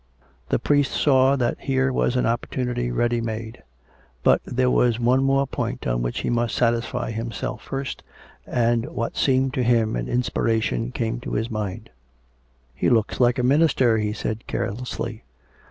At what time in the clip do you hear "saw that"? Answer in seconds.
0.93-1.59